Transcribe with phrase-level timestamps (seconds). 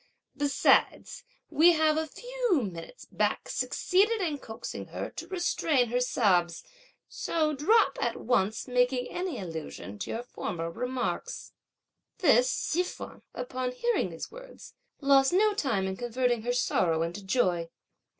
[0.35, 6.63] Besides, we have a few minutes back succeeded in coaxing her to restrain her sobs,
[7.07, 11.53] so drop at once making any allusion to your former remarks!"
[12.17, 17.23] This Hsi feng, upon hearing these words, lost no time in converting her sorrow into
[17.23, 17.69] joy.